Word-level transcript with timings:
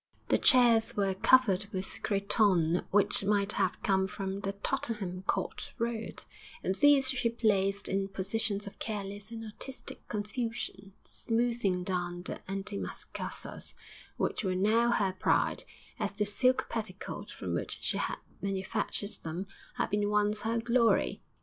The 0.29 0.39
chairs 0.39 0.95
were 0.97 1.13
covered 1.13 1.67
with 1.71 2.01
cretonne 2.01 2.83
which 2.89 3.23
might 3.23 3.51
have 3.51 3.83
come 3.83 4.07
from 4.07 4.39
the 4.39 4.53
Tottenham 4.53 5.21
Court 5.27 5.73
Road, 5.77 6.23
and 6.63 6.73
these 6.73 7.11
she 7.11 7.29
placed 7.29 7.87
in 7.87 8.07
positions 8.07 8.65
of 8.65 8.79
careless 8.79 9.29
and 9.29 9.45
artistic 9.45 10.07
confusion, 10.07 10.93
smoothing 11.03 11.83
down 11.83 12.23
the 12.23 12.39
antimacassars 12.49 13.75
which 14.17 14.43
were 14.43 14.55
now 14.55 14.89
her 14.89 15.13
pride, 15.13 15.65
as 15.99 16.13
the 16.13 16.25
silk 16.25 16.65
petticoat 16.67 17.29
from 17.29 17.53
which 17.53 17.77
she 17.81 17.97
had 17.97 18.17
manufactured 18.41 19.11
them 19.21 19.45
had 19.75 19.91
been 19.91 20.09
once 20.09 20.41
her 20.41 20.57
glory. 20.57 21.21